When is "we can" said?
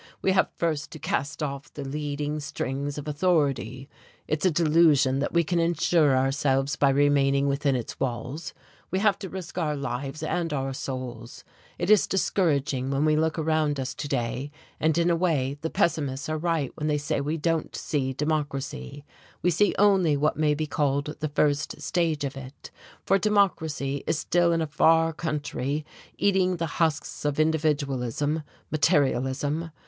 5.31-5.59